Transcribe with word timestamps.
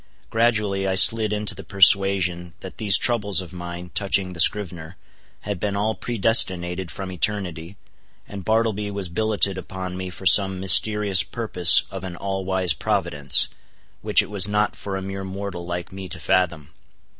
Gradually 0.31 0.87
I 0.87 0.95
slid 0.95 1.31
into 1.31 1.53
the 1.53 1.63
persuasion 1.63 2.53
that 2.61 2.77
these 2.79 2.97
troubles 2.97 3.39
of 3.39 3.53
mine 3.53 3.91
touching 3.93 4.33
the 4.33 4.39
scrivener, 4.39 4.97
had 5.41 5.59
been 5.59 5.75
all 5.75 5.93
predestinated 5.93 6.89
from 6.89 7.11
eternity, 7.11 7.77
and 8.27 8.43
Bartleby 8.43 8.89
was 8.89 9.09
billeted 9.09 9.59
upon 9.59 9.95
me 9.95 10.09
for 10.09 10.25
some 10.25 10.59
mysterious 10.59 11.21
purpose 11.21 11.83
of 11.91 12.03
an 12.03 12.15
all 12.15 12.43
wise 12.43 12.73
Providence, 12.73 13.47
which 14.01 14.23
it 14.23 14.29
was 14.31 14.47
not 14.47 14.75
for 14.75 14.95
a 14.97 15.03
mere 15.03 15.23
mortal 15.23 15.65
like 15.67 15.91
me 15.91 16.09
to 16.09 16.19
fathom. 16.19 16.73